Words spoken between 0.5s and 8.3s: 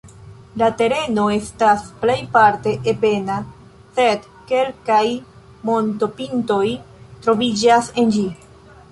La tereno estas plejparte ebena, sed kelkaj montopintoj troviĝas en ĝi.